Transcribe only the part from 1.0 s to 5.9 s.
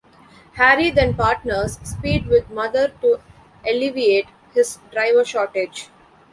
partners Speed with Mother to alleviate his driver shortage.